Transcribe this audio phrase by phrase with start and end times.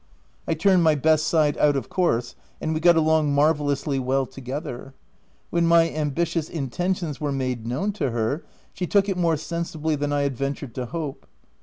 [0.47, 4.41] I turned my best side out of course, and we got along marvellously well to
[4.41, 4.95] gether.
[5.51, 8.43] When my ambitious intentions were made known to her,
[8.73, 11.27] she took it more sensibly than I had ventured to hope.